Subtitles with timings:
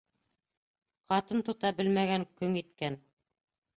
[1.11, 2.99] Ҡатын тота белмәгән көң иткән